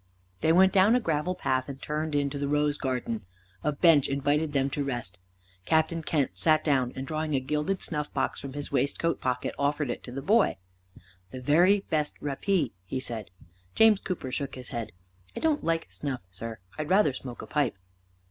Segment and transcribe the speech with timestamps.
[0.39, 3.23] They went down a gravel path and turned in to the rose garden.
[3.63, 5.19] A bench invited them to rest.
[5.67, 9.91] Captain Kent sat down, and drawing a gilded snuff box from his waistcoat pocket, offered
[9.91, 10.57] it to the boy.
[11.29, 13.29] "The very best rappee," he said.
[13.75, 14.91] James Cooper shook his head.
[15.35, 16.57] "I don't like snuff, sir.
[16.79, 17.75] I'd rather smoke a pipe."